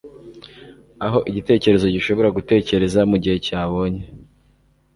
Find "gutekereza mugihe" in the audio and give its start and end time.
2.37-3.37